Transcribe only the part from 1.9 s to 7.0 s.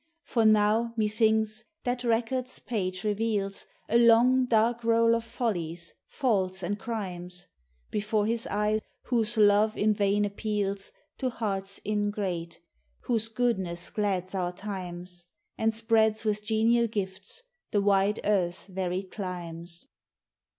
record's page reveals A long dark roll of follies, faults, and